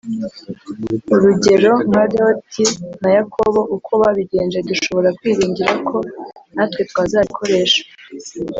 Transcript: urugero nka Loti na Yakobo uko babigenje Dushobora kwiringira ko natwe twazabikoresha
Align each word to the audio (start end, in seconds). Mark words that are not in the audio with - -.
urugero 1.13 1.71
nka 1.89 2.03
Loti 2.15 2.63
na 3.01 3.09
Yakobo 3.17 3.59
uko 3.75 3.91
babigenje 4.01 4.59
Dushobora 4.69 5.09
kwiringira 5.17 5.73
ko 5.87 5.97
natwe 6.55 6.81
twazabikoresha 6.89 7.81